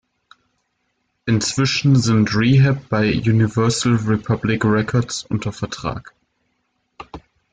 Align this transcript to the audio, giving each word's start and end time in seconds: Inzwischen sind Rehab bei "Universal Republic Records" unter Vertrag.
Inzwischen 1.27 1.95
sind 1.95 2.35
Rehab 2.35 2.89
bei 2.89 3.13
"Universal 3.13 3.97
Republic 3.97 4.65
Records" 4.65 5.23
unter 5.29 5.51
Vertrag. 5.53 6.15